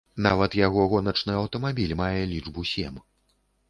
Нават 0.27 0.57
яго 0.59 0.85
гоначны 0.93 1.37
аўтамабіль 1.43 1.97
мае 2.03 2.19
лічбу 2.35 2.69
сем. 2.75 2.95